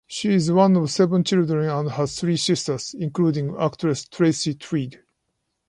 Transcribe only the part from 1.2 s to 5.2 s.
children and has three sisters, including actress Tracy Tweed.